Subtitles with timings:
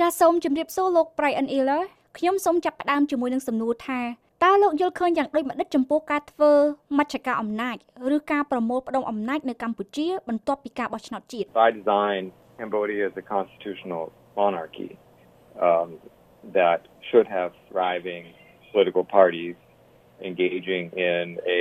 [0.00, 1.82] ចាសសូមជម្រាបសួរលោក Brian Iller
[2.18, 4.00] ខ្ញុំសូមចាប់ផ្ដើមជាមួយនឹងសំណួរថា
[4.44, 6.52] តើលោកយល់ឃើញយ៉ាងដូចម្ដេចចំពោះការធ្វើ
[6.98, 7.76] មជ្ឈការអំណាច
[8.14, 12.22] ឬការប្រមូលផ្ដុំអំណាចនៅកម្ពុជា បន្ទាប់ពីការបោះឆ្នោតជាតិ By design
[12.58, 14.04] Cambodia is a constitutional
[14.40, 14.90] monarchy
[15.68, 15.88] um
[16.58, 18.24] that should have thriving
[18.74, 19.56] political parties
[20.30, 21.24] engaging in
[21.58, 21.60] a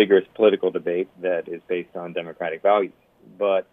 [0.00, 2.98] vigorous political debate that is based on democratic values
[3.44, 3.66] but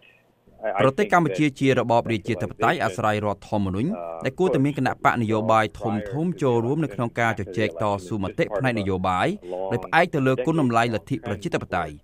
[0.80, 3.90] ប្រទេសកម្ពុជាជារបបរាជាធិបតេយ្យអាស្រ័យរដ្ឋធម្មនុញ្ញ
[4.24, 9.26] ដែលគួរតែមានគណៈបកនយោបាយធំធំចូលរួមនៅក្នុងការជជែកតស៊ូមតិផ្នែកនយោបាយ
[9.72, 11.94] ដែលផ្អែកទៅលើគុណតម្លៃលទ្ធិប្រជាធិបតេយ្យ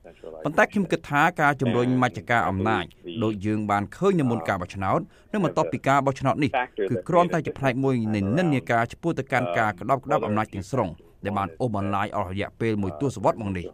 [0.44, 2.84] ប៉ុន្តែខ្ញុំគិតថាការជំរុញមជ្ឈការអំណាច
[3.22, 5.00] ដូចយើងបានឃើញនៅមុនការបោះឆ្នោត
[5.32, 6.50] និងបន្ទាប់ពីការបោះឆ្នោតនេះ
[6.90, 10.90] គឺគ្រាន់តែជាផ្នែកមួយនៃនិន្នាការឆ្ពោះទៅកាន់ការក្តោបក្តាប់អំណាចទាំងស្រុង
[11.24, 13.66] ដែលបានអូសបន្លាយអស់រយៈពេលមួយទសវត្សរ៍មកនេះ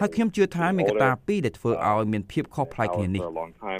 [0.00, 3.22] ហើយខ្ញុំជឿថាមានកត្តាពីរដែលធ្វើឲ្យមានភាពខុសប្លែកគ្នានេះ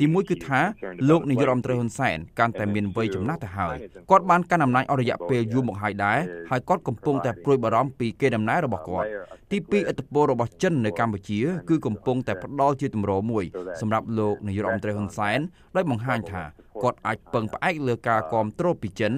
[0.00, 0.60] ទីមួយគឺថា
[1.08, 3.76] លោកនាយករដ្ឋមន្ត្រីហ៊ុនសែនកាន់តែមានវ័យចំណាស់ទៅហើយ
[4.10, 6.18] គាត់បានកាន់អំណាចអស់រយៈពេលយូរមកហើយដែរ
[6.50, 9.06] ហើយគាត់កំពុងតែព្រួយបារម្ភពីកេរដំណែលរបស់គាត់
[9.52, 13.44] ទីពីរឥទ្ធិពលរបស់ចិននៅកម្ពុជាគឺកំពុងតែផ្ដល់ជាទម្រមួយ
[13.80, 15.38] សម្រាប់លោកនាយករដ្ឋមន្ត្រីហ៊ុនសែន
[15.76, 16.42] ដោយបង្ហាញថា
[16.82, 19.12] គាត់អាចពឹងផ្អែកលើការគ្រប់គ្រងពីចិន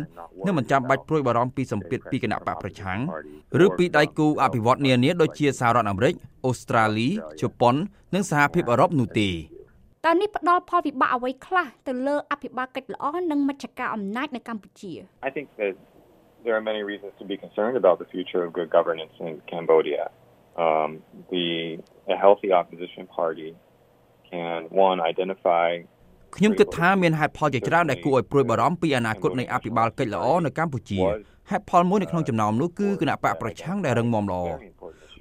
[0.46, 3.00] និងមិនចាំបាច់ព្រួយបារម្ភពីសម្ពាធពីគណៈបកប្រឆាំង
[3.64, 6.14] ឬពីដៃគូអភិវឌ្ឍនានាដូចជាសហរដ្ឋអាមេរិក
[6.46, 7.08] អូស្ត្រាលី
[7.40, 7.74] ជប៉ុន
[8.14, 9.30] និងសហភាពអឺរ៉ុបនោះទេ
[10.06, 14.92] តើនេះផ្ដល់ផលវិបាកអ្វីខ្លះទៅលើអភិបាលកិច្ចល្អនិងមជ្ឈការអំណាចនៅកម្ពុជា
[15.28, 15.74] I think that
[16.44, 20.04] there are many reasons to be concerned about the future of good governance in Cambodia.
[20.66, 20.90] Um,
[21.34, 21.78] the
[22.14, 23.50] a healthy opposition party
[24.30, 25.68] can one identify
[26.36, 31.00] ខ្ញុំគិតថាមានហេតុផលជាច្រើនដែលគួរឲ្យព្រួយបារម្ភពីអនាគតនៃអភិបាលកិច្ចល្អនៅកម្ពុជា
[31.50, 34.42] ហេតុផលមួយនៅក្នុងចំណោមនោះគឺគណៈបកប្រឆាំងដែលរឹងមាំល្អ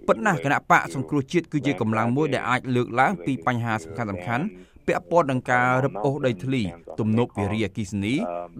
[0.07, 4.43] ប៉ុន្តែគណៈបកសង្គ្រោះជាតិគឺជាកម្លាំងមួយដែលអាចលើកឡើងពីបញ្ហាសំខាន់សំខាន់
[4.87, 6.61] ពាក់ព័ន្ធនឹងការរឹបអូសដីធ្លី
[6.99, 8.13] ទំនប់វារីអគិសនី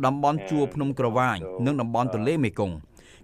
[0.06, 2.76] តំបន់ជួរភ្នំក្រវាញនិងតំបន់ទន្លេមេគង្គ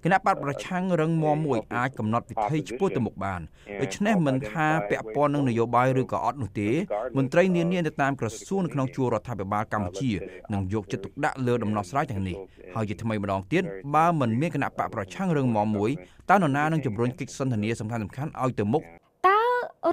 [0.03, 3.41] គណៈបកប្រឆាំងរឹងមាំមួយអាចកំណត់វិធីឆ្ពោះទៅមុខបាន
[3.81, 6.69] ដូច្នេះមិនថាពាក់ព័ន្ធនឹងនយោបាយឬក៏អត់នោះទេ
[7.17, 10.11] មន្ត្រីនានានៅតាមក្រសួងនៅក្នុងជួររដ្ឋាភិបាលកម្ពុជា
[10.53, 12.37] នឹងយកចិត្តទុកដាក់លើដំណោះស្រាយទាំងនេះ
[12.75, 13.63] ហើយជាថ្មីម្ដងទៀត
[13.95, 15.91] បើមិនមានគណៈបកប្រឆាំងរឹងមាំមួយ
[16.29, 18.81] តើនរណានឹងជំរុញកិច្ចសន្ទនាសំខាន់ៗឲ្យទៅមុខ
[19.27, 19.39] តើ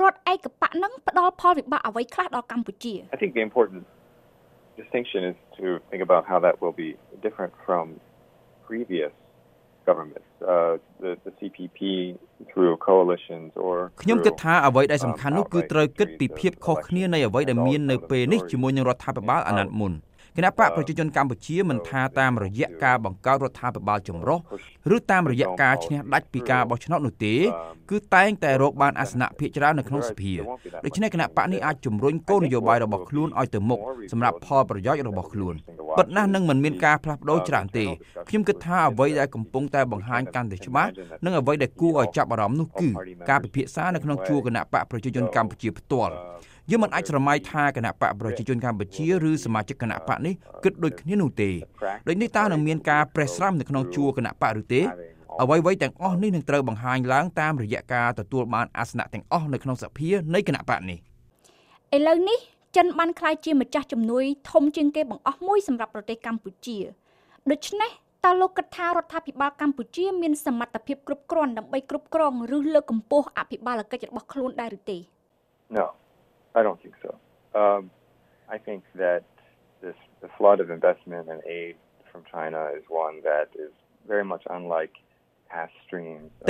[0.03, 3.81] រដ្ឋឯកបកនឹងផ្ដល់ផលវិបាកអ្វីខ្លះដល់កម្ពុជា I think the important
[4.81, 6.91] distinction is to think about how that will be
[7.25, 7.85] different from
[8.69, 9.13] previous
[9.91, 11.81] governments uh the the CPP
[12.51, 19.93] through coalitions or ខ្ញុំគិតថាអ្វីដែលសំខាន់នោះគឺត្រូវគិតពីភាពខុសគ្នានៃអ្វីដែលមាននៅពេលនេះជាមួយនឹងរដ្ឋាភិបាលអាណត្តិមុន
[20.37, 24.39] គណៈបកប្រជាជនកម្ពុជាមិនថាតាមរយៈការបង្កើតរដ្ឋាភិបាលចម្រុះ
[24.97, 27.35] ឬតាមរយៈការឈ្នះដាច់ពីការបោះឆ្នោតនោះទេ
[27.91, 30.33] គឺតែងតែរកបានអាសនៈភាគច្រើននៅក្នុងសភា
[30.85, 33.81] ដូច្នេះគណៈបកនេះអាចជំរុញគោលនយោបាយរបស់ខ្លួនឲ្យទៅមុខ
[34.13, 35.55] សម្រាប់ផលប្រយោជន៍របស់ខ្លួន
[35.99, 37.87] ប៉ុន្តែនឹងមិនមានការផ្លាស់ប្ដូរច្រើនទេ
[38.29, 40.91] ខ្ញុំគិតថាអ្វីដែលកំពុងតែបង្ហាញកាន់តែច្បាស់
[41.25, 42.89] និងអ្វីដែលគួរឲ្យចាប់អារម្មណ៍នោះគឺ
[43.31, 46.15] ការពិភាក្សានៅក្នុងជួរគណៈបកប្រជាជនកម្ពុជាផ្ទាល់
[46.71, 51.51] យើងមិនអាចស្រមៃថាគណៈបកប្រជាជនកម្ពុជាឬសមាជិកគណៈបកនេះគិតដូចគ្នានោះទេ
[52.09, 54.81] ដូចនេះតើនឹងមានការប្រេះស្រាំនៅក្នុងជួរគណៈបកឬទេ
[55.43, 60.99] អ្វីៗទាំងអស់នេះនឹងត្រូវបង្ហាញឡើងតាមរយៈការទទួលបានអាសនៈទាំងអស់នៅក្នុងសភានៃគណៈបកនេះ
[61.97, 62.39] ឥឡូវនេះ
[62.77, 66.79] ចិនបានក្លាយជាម្ចាស់ជំនួយធំជាងគេបង្អស់មួយសម្រាប់ប្រទេសកម្ពុជា
[67.51, 67.91] ដូច្នេះ
[68.25, 74.99] តើលោកគិតថារដ្ឋាភិបាលកម្ពុជាមានសមត្ថភាពគ្រប់គ្រាន់ដើម្បីគ្រប់គ្រងឬលើកកម្ពស់អភិបាលកិច្ចរបស់ខ្លួនដែរឬទេ
[75.79, 75.85] No
[76.55, 77.59] I don't think so.
[77.59, 77.91] Um,
[78.49, 79.25] I think that
[79.83, 81.77] this the flood of investment and aid
[82.13, 83.71] from China is one that is
[84.07, 84.93] very much unlike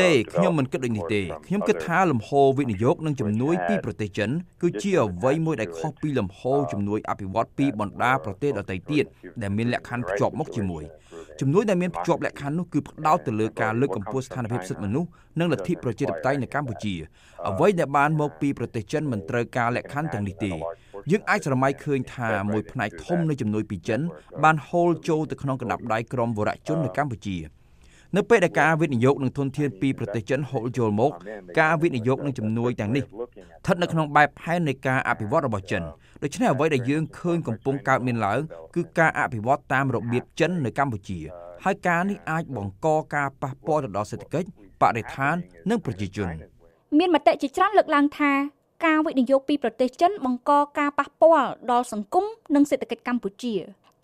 [0.01, 4.31] ទេខ្ញុំមិនគិតដូចនេះទេខ្ញុំគិតថាលំហវិនិយោគនិងជំនួយពីប្រទេសចិន
[4.63, 6.41] គឺជាអ្វីមួយដែលខុសពីលំហ
[6.73, 9.05] ជំនួយអភិវឌ្ឍពីបណ្ដាប្រទេសដទៃទៀត
[9.43, 10.85] ដែលមានលក្ខខណ្ឌភ្ជាប់មកជាមួយ
[11.41, 15.09] ជំនួយដែលមានភ្ជាប់លក្ខខណ្ឌនោះគឺផ្ដោតទៅលើការលើកកម្ពស់ស្ថានភាពសិទ្ធិមនុស្ស
[15.41, 16.95] និងលទ្ធិប្រជាធិបតេយ្យនៅកម្ពុជា
[17.49, 20.53] អ្វីដែលបានមកពីប្រទេសចិនមិនត្រូវការលក្ខខណ្ឌទាំងនេះទេ
[21.11, 24.01] យើងអាចស្រមៃឃើញថាមួយផ្នែកធំនៃជំនួយពីចិន
[24.45, 27.60] បានហូរចូលទៅក្នុងកណ្ដាប់ដៃក្រុមវរៈជននៅកម្ពុជា
[28.17, 31.11] នៅពេលដែលការវិនិយោគនឹងធនធានពីប្រទេសចិនហូរចូលមក
[31.61, 35.83] ការវិនិយោគនឹងជំនួយទាំងនេះស្ថិតនៅក្នុងបែបផែននៃការអភិវឌ្ឍរបស់ចិន
[36.23, 38.41] ដូច្នេះអ្វីដែលយើងឃើញកំពុងកើតមានឡើង
[38.75, 41.19] គឺការអភិវឌ្ឍតាមរបៀបចិននៅកម្ពុជា
[41.65, 44.49] ហើយការនេះអាចបង្កការប៉ះពាល់ទៅដល់សេដ្ឋកិច្ច
[44.81, 45.35] បរិស្ថាន
[45.71, 46.29] និងប្រជាជន
[46.99, 48.33] មានមតិជាច្រើនលើកឡើងថា
[48.85, 52.25] ការវិនិយោគពីប្រទេសចិនបង្កការប៉ះពាល់ដល់សង្គម
[52.55, 53.55] និងសេដ្ឋកិច្ចកម្ពុជា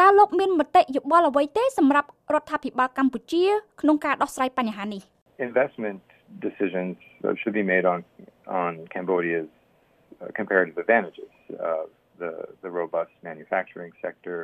[0.01, 3.45] តើលោកមានមតិយោបល់អ្វីទេសម្រាប់រដ្ឋាភិបាលកម្ពុជា
[3.81, 5.03] ក្នុងការដោះស្រាយបញ្ហានេះ
[5.49, 6.01] Investment
[6.47, 6.95] decisions
[7.41, 7.99] should be made on
[8.63, 9.51] on Cambodia's
[10.39, 11.31] comparative advantages
[11.67, 11.85] uh,
[12.21, 12.33] the
[12.65, 14.39] the robust manufacturing sector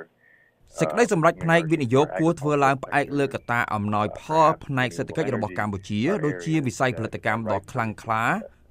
[0.78, 8.25] សេចក្តីសម្រេចផ្នែកវិនិយោគគួរធ្វើឡើងផ្អែកលើកត្តាអំណោយផលផ្នែកសេដ្ឋកិច្ចរបស់កម្ពុជាដូចជាវិស័យផលិតកម្មដ៏ខ្លាំងក្លា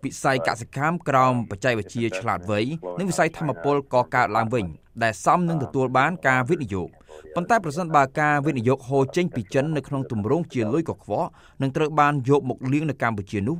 [0.05, 2.59] វិស័យកសិកម្មក្រោមបច្ចេកវិទ្យាឆ្លាតវៃ
[2.99, 4.65] និងវិស័យធម្មពលកកើតឡើងវិញ
[5.03, 6.89] ដែលសមនឹងទទួលបានការវិនិយោគ
[7.35, 11.27] ប៉ុន្តែប្រសិនបើការវិនិយោគហូរចេញពីចិននៅក្នុងទម្រង់ជាលុយកខ្វក់
[11.61, 13.57] នឹងត្រូវបានយកមកលាងនៅកម្ពុជានោះ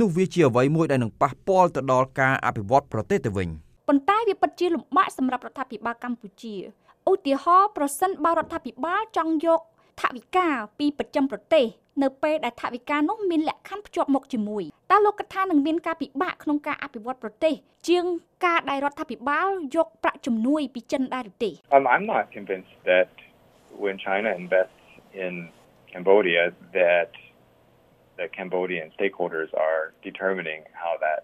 [0.00, 3.48] នោះវាជាអ្វីមួយដែលនឹងប៉ះពាល់ទៅដល់ការអភិវឌ្ឍប្រទេសទៅវិញ
[3.88, 6.54] ប៉ុន្តែវាពិតជាលំបាកសម្រាប់រដ្ឋាភិបាលកម្ពុជា
[7.10, 9.60] ឧទាហរណ៍ប្រសិនបើរដ្ឋាភិបាលចង់យក
[10.02, 10.46] ថវិកា
[10.78, 11.66] ពីប្រចាំប្រទេស
[12.02, 17.54] នៅពេលដែលថវិកានោះមានលក្ខខណ្ឌភ្ជាប់មកជាមួយតើលោកគិតថានឹងមានការពិបាកក្នុងការអភិវឌ្ឍប្រទេស
[17.88, 18.04] ជាង
[18.46, 23.08] ការដែលរដ្ឋាភិបាលយកប្រាក់ជំនួយពីចិនដែរឬទេ um, I'm not convinced that
[23.84, 24.84] when China invests
[25.24, 25.32] in
[25.92, 26.42] Cambodia
[26.80, 27.10] that
[28.18, 31.20] the Cambodian stakeholders are determining how that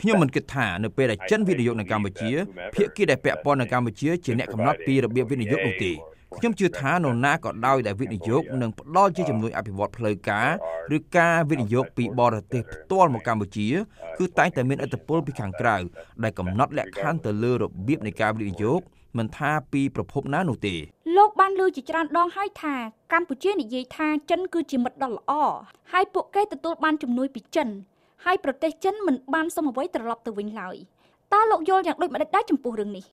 [0.00, 2.30] ខ្ញុំមិនគិតថានៅពេលដែលចិនវិនិយោគនៅកម្ពុជា
[2.76, 5.92] ភាគីដែលពាក់ព័ន្ធនៅកម្ពុជាជាអ្នកកំណត់ពីរបៀបវិនិយោគនោះទេ
[6.36, 10.48] ខ្ញុំជឿថានរណាក៏ដោយដែលវិនិយោគនឹងផ្ដល់ជាជំនួយអភិវឌ្ឍផ្លូវការ
[10.96, 13.68] ឬការវិនិយោគពីបរទេសផ្ទាល់មកកម្ពុជា
[14.18, 15.76] គឺតែងតែមានឥទ្ធិពលពីខាងក្រៅ
[16.22, 18.80] ដែលកំណត់លក្ខខណ្ឌទៅលើរបៀបនៃការវិនិយោគ
[19.18, 20.74] មិនថាពីប្រភពណានោះទេ
[21.16, 22.74] លោកបានលើជាច្រើនដងហើយថា
[23.12, 25.32] កម្ពុជានិយាយថាចិនគឺជាមិត្តដ៏ល្អ
[25.92, 27.68] ហើយពួកគេទទួលបានជំនួយពីចិន
[28.24, 30.76] ហើយប្រទេសចិនមិនបានសុំអ្វីត្រឡប់ទៅវិញឡើយ
[31.32, 33.04] តើលោកយល់យ៉ាងដូចម្តេចដែរចំពោះរឿងនេះ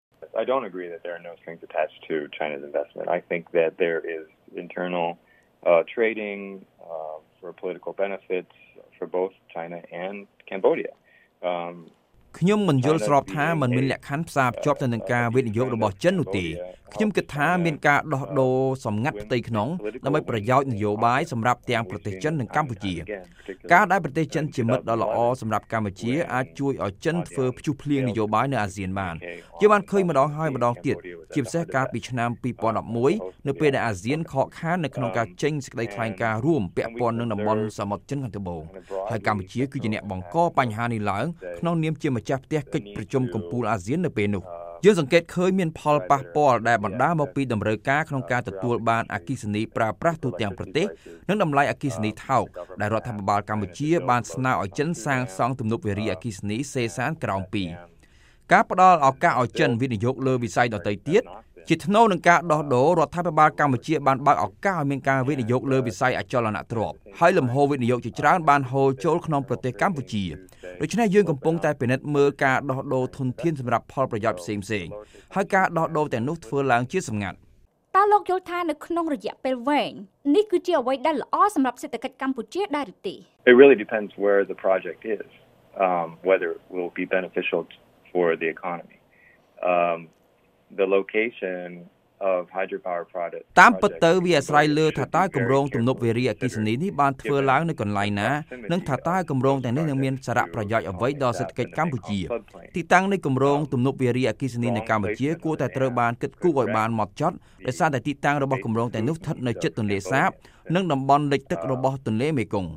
[0.43, 3.09] I don't agree that there are no strings attached to China's investment.
[3.09, 4.25] I think that there is
[4.65, 5.19] internal
[5.67, 8.53] uh, trading uh, for political benefits
[8.99, 10.17] for both China and
[10.51, 10.93] Cambodia.
[11.51, 11.77] Um,
[12.39, 16.47] ខ្ញុំមិនយល់ស្របថាมันមានលក្ខខណ្ឌផ្សារភ្ជាប់ទៅនឹងការវិនិយោគរបស់ចិននោះទេ
[16.94, 19.68] ខ្ញុំគិតថាមានការដោះដូរសម្ងាត់ផ្ទៃក្នុង
[20.06, 22.94] ដើម្បីប្រយោជន៍នយោបាយសម្រាប់ទាំងប្រទេសចិននិងកម្ពុជា
[23.74, 29.16] ការដែលប្រទេសចិនជាមិត្តដ៏ល្អសម្រាប់កម្ពុជាអាចជួយឲ្យចិនធ្វើព្យុះភ្លៀងនយោបាយនៅអាស៊ានបាន
[29.60, 30.98] ជាបានឃើញម្ដងហើយម្ដងទៀត
[31.34, 32.30] ជាពិសេសកាលពីឆ្នាំ
[32.88, 38.62] 2011នៅពេលដែលអាស៊ានខកខាននៅក្នុងការចេញសេចក្តីថ្លែងការណ៍រួមពាក់ព័ន្ធនឹងតំបន់សមុទ្រចិនខាងត្បូង
[39.10, 41.26] ហើយកម្ពុជាគឺជាអ្នកបង្កបញ្ហានេះឡើង
[41.60, 44.44] ក្នុងនាមជាម្ចាស់ផ្ទះកិច្ចប្រជុំកំពូលអាស៊ាននៅពេលនោះ
[44.86, 50.88] យើងសង្កេតឃើញមានផលប៉ះពាល់ដែលបណ្ដាលមកពីតម្រូវការក្នុងការទទួលបានអគិសនីប្រើប្រាស់ទូទាំងប្រទេស
[51.30, 52.46] និងតម្លៃអគិសនីថោក
[52.82, 57.42] ដែលរដ្ឋាភិបាលកម្ពុជាបានស្នើឲ្យចិនសាងសង់ទំនប់វារីអគិសនីសេសានក្រោម
[57.98, 61.24] 2ការផ្ដល់ឱកាសឲ្យចិនវិនិយោគលើវិស័យដទៃទៀត
[61.70, 70.24] ជាថ្នូវនឹងការដោះដូររដ្ឋាភិបាលកម្ពុជាបានបើកឱកាសឲ្យមានការវិនិយោគលើវិស័យអចលនទ្រព្យហើយលំហូរវិនិយោគជាច្រើនបានហូរចូលក្នុងប្រទេសកម្ពុជា
[70.82, 74.88] ដូច្នេះយើងកំពុងតែពិនិត្យមើលការដោះដូរធនធានសម្រាប់ផលប្រយោជន៍ផ្សេងផ្សេង
[75.36, 77.38] ហើយការដោះដូរទាំងនោះធ្វើឡើងជាសម្ងាត់
[77.96, 79.92] តើលោកយល់ថានៅក្នុងរយៈពេលវែង
[80.36, 83.16] នេះគឺជាអ្វីដែលល្អសម្រាប់សេដ្ឋកិច្ចកម្ពុជាដែរឬទេ
[83.50, 85.28] It really depends where the project is
[85.86, 87.62] um whether it will be beneficial
[88.12, 88.98] for the economy
[89.72, 90.00] um
[90.80, 91.68] the location
[93.60, 98.30] តាមពិតទៅវាអាស្រ័យលើថាតើគម្រោងទំនប់វារីអគ្គិសនីនេះបានធ្វើឡើងនៅកន្លែងណា
[98.72, 102.20] និងថាតើគម្រោងទាំងនេះនឹងមានសារៈប្រយោជន៍អ្វីដល់សេដ្ឋកិច្ចកម្ពុជា
[102.76, 107.36] ទីតាំងនៃគម្រោងទំនប់វារីអគ្គិសនីនៅកម្ពុជាគួរតែត្រូវបានគិតគូរឲ្យបានហ្មត់ចត់
[107.68, 110.30] ដោយសារតែទីតាំងរបស់គម្រោងទាំងនោះស្ថិតនៅជិតទន្លេសាប
[110.76, 112.72] និងតំបន់លិចទឹករបស់ទន្លេមេគង្គ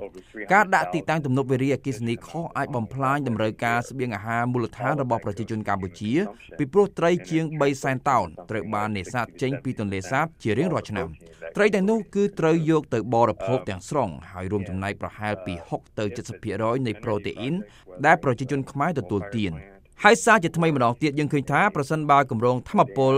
[0.53, 6.13] ការដាក់ទីតាំងទំនប់វារីអគ្គិសនីខុសអាចបំផ្លាញតម្រូវការស្បៀងអាហារមូលដ្ឋានរបស់ប្រជាជនកម្ពុជា
[6.59, 11.09] ពីព្រោះត្រីជាង3សែនតោនត្រូវបាននេសាទចេញពីទន្លេសាបជារៀងរាល់ឆ្នាំ
[11.57, 16.05] ត្រីទាំងនោះគឺត្រូវយកទៅបរិភោគទាំងស្រុងហើយរួមចំណែកប្រហែលពី60ទៅ
[16.47, 17.55] 70%នៃប្រូតេអ៊ីន
[18.07, 19.53] ដែលប្រជាជនខ្មែរទទួលទាន
[20.05, 23.15] ហើយសារជាថ្មីម្ដងទៀតយើងឃើញថាប្រសិនបើគម្រោងធម្មពល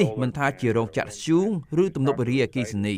[0.00, 1.48] នេះមិនថាជារោងចក្រធ្យូង
[1.82, 2.94] ឬទំនប់វារីអគ្គិសនី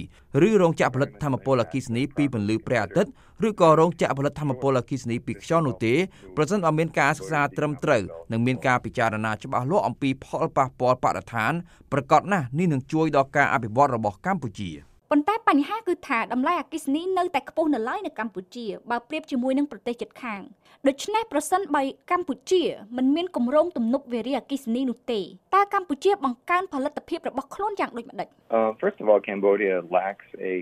[0.49, 3.11] ឬរោងចក្រផលិតធម្មពលអគ្គិសនីពីពន្លឺព្រះអាទិត្យ
[3.47, 5.95] ឬក៏រោងចក្រផលិតធម្មពលអគ្គិសនីពីខ្យល់នោះទេ
[6.37, 11.53] ប្រសិនបើមានការសិក្សាត្រឹមត្រូវនិងមានការពិចារណាច្បាស់លាស់អំពីផលប៉ះពាល់បរិស្ថាន
[11.93, 14.71] ប្រកបណាស់នេះនឹងជួយដល់ការអភិវឌ្ឍរបស់កម្ពុជា។
[15.11, 20.41] ប៉ុន្តែបញ្ហាគឺថាតម្លៃអគិសនីនៅតែខ្ពស់នៅឡើយនៅកម្ពុជាបើប្រៀបជាមួយនឹងប្រទេសជិតខាង
[20.89, 22.63] ដូច្នេះប្រសិនបើកម្ពុជា
[22.97, 25.21] មិនមានគម្រោងទំនប់វារីអគិសនីនោះទេ
[25.55, 30.55] តើកម្ពុជាបង្កើនផលិតភាពរបស់ខ្លួនយ៉ាងដូចម្តេច Uh first of all Cambodia lacks a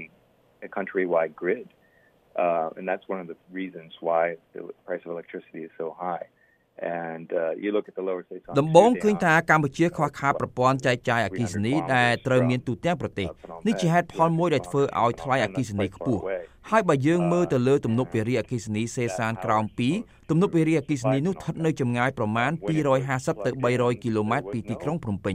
[0.67, 1.67] a countrywide grid
[2.43, 4.23] uh and that's one of the reasons why
[4.55, 6.25] the price of electricity is so high
[6.79, 13.29] and uh, you look at the lower states ដំបូងឃើញថាកម្ពុជាខ្វះខាតប្រព័ន្ធចែកចាយអគ្គិសនីដែលត្រូវមានទូទាំងប្រទេស
[13.67, 16.23] នេះជាហេតុផលមួយដែលធ្វើឲ្យថ្លៃអគ្គិសនីខ្ពស់
[16.71, 19.65] ហើយបើយើងមើលទៅលើទំនប់វារីអគ្គិសនីសេសានក្រោម
[19.99, 22.51] 2ទំនប់វារីអគ្គិសនីនោះស្ថិតនៅចម្ងាយប្រមាណ
[22.99, 25.35] 250ទៅ300គីឡូម៉ែត្រពីទីក្រុងភ្នំពេញ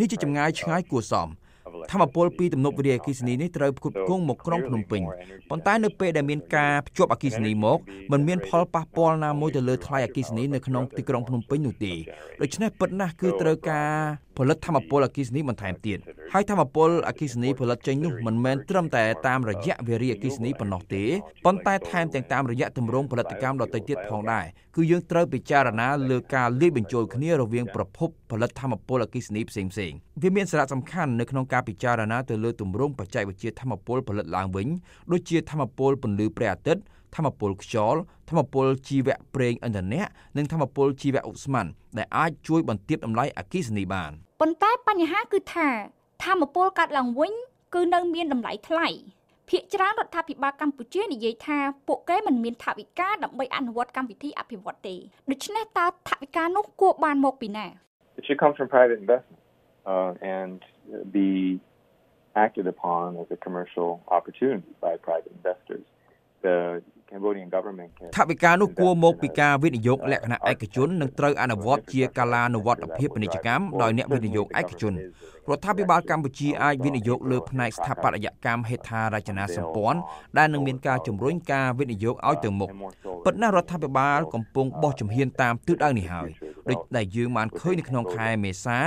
[0.00, 1.28] នេះជាចម្ងាយឆ្ងាយគួរសម
[1.92, 5.02] ធម្មពលពីទំនប់វារីអគ្គិសនីនេះត្រូវផ្គត់ផ្គង់មកក្រុងភ្នំពេញ
[5.50, 7.78] ប៉ុន្តែនៅពេលដែលមានការភ្ជាប់អគ្គិសនីមក
[8.12, 11.92] มันមានផលប៉ះពាល់ណាមួយទៅលើថ្លៃអគ្គិសនីនៅក្នុងទីក្រុងភ្នំពេញនោះទេ
[12.42, 13.88] ដូច្នេះពិតណាស់គឺត្រូវការ
[14.38, 15.98] ផលិតធម្មពលអគ្គិសនីបន្ថែមទៀត
[16.32, 21.04] ហើយធម្មពលអគ្គិសនីផលិតចេញនោះមិនមែនត្រឹមតែតាមរយៈវារីអគ្គិសនីប៉ុណ្ណោះទេ
[21.44, 24.44] ប៉ុន្តែថែមទាំងតាមរយៈទម្រង់ផលិតកម្មដទៃទៀតផងដែរ
[24.76, 29.70] គឺយើងត្រូវពិចារណាលើការលាយបញ្ចូលគ្នារវាងប្រភព ផលិតធម្មពលអគ្គិសនីផ្សេងៗ
[30.22, 34.68] វាមានសារៈសំខាន់នៅក្នុងការពិចារណាទៅលើទម្រង់បច្ចេកវិទ្យាធម្មពលផលិតឡើងវិញ
[35.12, 36.82] ដូចជាធម្មពលពន្លឺព្រះអាទិត្យ
[37.16, 40.02] ធម្មពលខ្យល់ធម្មពលជីវៈប្រេងឥន្ធនៈ
[40.36, 44.10] និងធម្មពលជីវៈឧស្ម័នដែលអាចជួយបន្ទាបតម្លៃអគ្គិសនីបាន
[44.40, 45.68] ប៉ុន្តែបញ្ហាគឺថា
[46.24, 47.32] ធម្មពលកាត់ឡើងវិញ
[47.74, 48.88] គឺនៅមានតម្លៃថ្លៃ
[49.50, 54.94] ភាគច្រើនរដ្ឋាភិបាលកម្ពុជានិយាយថាពួកគេមិនមានថវិកាដើម្បីអនុវត្តកម្មវិធីអភិវឌ្ឍទេ
[55.30, 57.66] ដូច្នេះតើថវិកានោះគួរបានមកពីណា
[58.16, 59.42] It should come from private investment
[59.86, 60.62] uh, and
[61.10, 61.60] be
[62.36, 65.84] acted upon as a commercial opportunity by private investors.
[66.42, 66.82] The
[68.16, 74.94] ថវិកានោះគួរមកពីការវិនិយោគលក្ខណៈឯកជននិងត្រូវអនុវត្តជាកាលានុវត្តភាពពាណិជ្ជកម្មដោយអ្នកវិនិយោគឯកជន
[75.50, 80.00] រដ្ឋាភិបាលកម្ពុជាអាចវិនិយោគលើផ្នែកស្ថាបត្យកម្មហេដ្ឋារចនាសម្ព័ន្ធ
[80.38, 82.70] ដែលនឹងមានការជំរុញការវិនិយោគឲ្យទៅមុខ
[83.24, 86.28] ប៉ុន្តែរដ្ឋាភិបាលកំពុងបោះជំហានតាមទិសដៅនេះហើយ
[86.70, 88.78] ដូចដែលយើងបានឃើញនៅក្នុងខែមេសា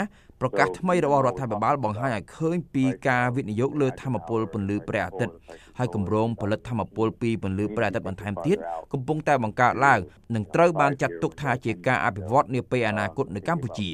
[0.42, 5.34] ប្រកាសថ្មីរបស់រដ្ឋាភិបាលបង្ហាញឲ្យឃើញពីការវិនិយោគលើធម្មពលពន្លឺព្រះអាទិត្យ
[5.78, 8.58] ហើយគម្រោងផលិតធម្មពលពីពន្លឺព្រះអាទិត្យបន្ថែមទៀត
[8.94, 10.00] កំពុងតែបង្កើតឡើង
[10.36, 13.90] និងត្រូវបានចាត់ទុកថាជាការអភិវឌ្ឍនាពេលអនាគតនៅកម្ពុជា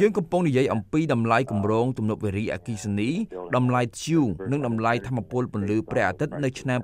[0.00, 3.10] យើងកំពុងនិយាយអំពីតម្លៃគម្រោងទំនប់វារីអគ្គិសនី
[3.56, 6.78] តម្លៃធ្យូងនិងតម្លៃធម្មពលពន្លឺព្រះអាទិត្យនៅឆ្នាំ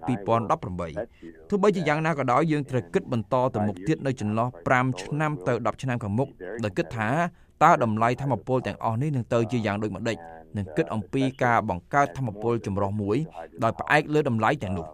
[0.59, 6.29] 2018ទោះបីជាយ៉ាងណាក៏ដោយយើងត្រូវគិតបន្តទៅមុខទៀតនៅចន្លោះ5ឆ្នាំទៅ10ឆ្នាំខាងមុខ
[6.65, 7.09] ដោយគិតថា
[7.65, 10.17] តើតម្លៃធម្មពលទាំងអស់នេះនឹងទៅជាយ៉ាងដូចម្ដេច
[10.57, 13.17] និងគិតអំពីការបង្កើតធម្មពលចម្រុះមួយ
[13.63, 14.87] ដោយផ្អែកលើតម្លៃទាំងនោះ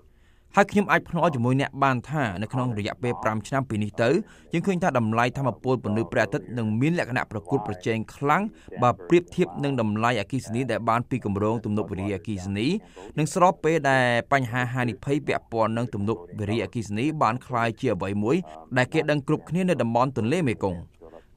[0.55, 4.09] ហើយខ្ញុំអាចភ្នាល់ជាមួយអ្នកបានថានៅក្នុងរយៈពេល5ឆ្នាំពីនេះទៅ
[4.53, 8.43] យើងឃើញថាតម្លៃធម្មពលពន្លឺព្រះអាទិត្យនឹងមានលក្ខណៈប្រកួតប្រជែងខ្លាំង
[8.81, 12.67] បើប្រៀបធៀបនឹងតម្លៃអគិសនីដែលបានពីគម្រោងទំនប់វារីអគិសនី
[13.17, 18.35] និងស្របពេលដែលបញ្ហាហានិភ័យពាក់ព័ន្ធនឹងទំនប់វារីអគិសនីបានคล้ายជាអ្វីមួយ
[18.77, 20.79] ដែលគេដឹងគ្រប់គ្នានៅតំបន់ទន្លេមេគង្គ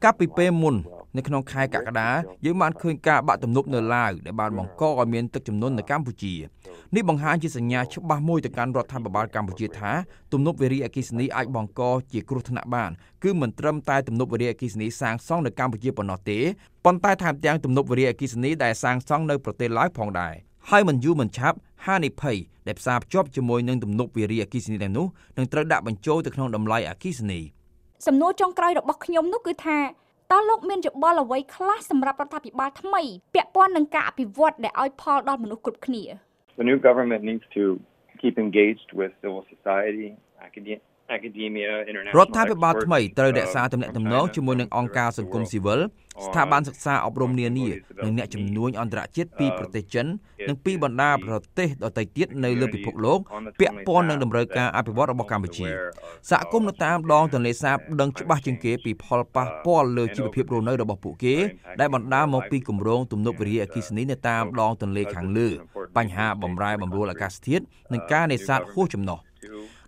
[0.04, 0.76] កាលពីពេលមុន
[1.17, 2.09] នៅក្នុងខែកក្កដា
[2.45, 6.35] យើងបានឃើញការបាក់ទំនប់នៅឡាវដែលបានបង្កឲ្យមានទឹកជំនន់នៅកម្ពុជា
[6.95, 9.91] នេះបង្ហាញជាសញ្ញាច្បាស់មួយទៅកាន់រដ្ឋាភិបាលកម្ពុជាថា
[10.33, 11.81] ទំនប់វារីអគ្គិសនីអាចបង្ក
[12.13, 12.91] ជាគ្រោះថ្នាក់បាន
[13.23, 16.39] គឺមិនត្រឹមតែទំនប់វារីអគ្គិសនីសាងសង់នៅកម្ពុជាប៉ុណ្ណោះទេ
[16.85, 20.33] ប៉ុន្តែថែមទាំងទំនប់វារីអគ្គិសនីដែលសាងសង់នៅប្រទេសឡាវផងដែរ
[20.69, 22.37] ហើយមិនយូរមិនឆាប់ហានិភ័យ
[22.67, 27.39] ដែលផ្សារភ្ជាប់ជាមួយនឹងទំនប់វារីអគ្គិសនីទាំងនោះនឹងត្រូវដាក់បញ្ចូលទៅក្នុងតម្លៃអគ្គិសនី
[28.07, 29.77] សំណួរចុងក្រោយរបស់ខ្ញុំនោះគឺថា
[30.31, 33.01] តើលោកមានយោបល់អ្វីខ្លះសម្រាប់រដ្ឋាភិបាលថ្មី
[33.33, 36.03] ពាក់ព័ន្ធនឹងការអភិវឌ្ឍដែលឲ្យផលដល់មនុស្សគ្រប់គ្នា
[36.59, 37.63] The new government needs to
[38.21, 40.07] keep engaged with civil society,
[40.47, 40.79] academia,
[42.17, 45.79] រដ្ឋាភិបាលថ្មីត្រូវរក្សាទំនាក់ទំនងជាមួយនឹងអង្គការសង្គមស៊ីវិល
[46.25, 47.67] ស្ថាប័នសិក្សាអប់រំនានា
[48.03, 50.05] និងអ្នកជំនួញអន្តរជាតិពីប្រទេសចិន
[50.49, 53.19] និងពីបណ្ដាប្រទេសដទៃទៀតនៅលើពិភពលោក
[53.59, 55.67] ពាក់ព័ន្ធនឹងតម្រូវការអភិវឌ្ឍរបស់កម្ពុជា
[56.29, 61.35] សហគមន៍នៅតាមដងទន្លេសាបដឹងច្បាស់ជាងគេពីផលប៉ះពាល់លើជីវភាពរស់នៅរបស់ពួកគេ
[61.79, 65.47] ដែលបណ្ដាលមកពីគម្រោងទំនប់វារីអគ្គិសនីនៅតាមដងទន្លេខាងលើ
[65.97, 67.63] បញ្ហាបំរែបំរួលអាកាសធាតុ
[67.93, 69.19] និងការនេសាទហួសចំណុះ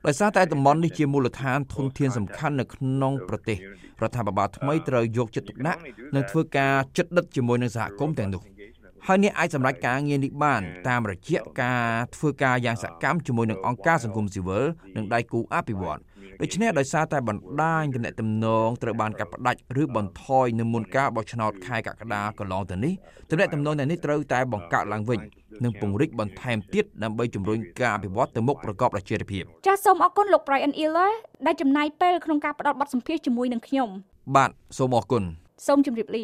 [0.06, 3.58] ដោយសារតែតំបន់នេះជាមូលដ្ឋានធនធានសំខាន់នៅក្នុងប្រទេស
[4.02, 5.80] រដ្ឋាភិបាលថ្មីត្រូវយកចិត្តទុកដាក់
[6.16, 8.42] និងធ្វើការចិត្តដិតជាមួយនឹងសហគមន៍ទាំងនោះ
[9.08, 14.66] ហើយអ្នកអាចសម្រេចការងារនេះបានតាមរយៈការធ្វើការយ៉ាងសកម្មជាមួយនឹងអង្គការសង្គមស៊ីវិល
[14.96, 16.04] និងដៃគូអភិវឌ្ឍន៍
[16.42, 22.94] ដូច្នេះដោយសារតែបណ្ដាញទំនាក់ទំនងត្រូវបានកាត់ផ្ដាច់ឬបន្ថយនៅមុនការបោះឆ្នោតខែកក្កដាកន្លងទៅនេះ
[23.30, 25.20] ទំនាក់ទំនងទាំងនេះត្រូវតែបង្កើតឡើងវិញ
[25.64, 31.12] និងពង្រីកបន្ថែមទៀតដើម្បីជំរុញការអភិវឌ្ឍទៅមុខប្រកបដោយចីរភាពចាសសូមអរគុណលោក Brian Iller
[31.46, 33.90] ដែលចំណាយពេលក្នុងការផ្ដល់បទសម្ភាសន៍ជាមួយនឹងខ្ញុំ
[34.36, 35.24] បាទសូមអរគុណ
[35.68, 36.24] សូមជម្រាបលា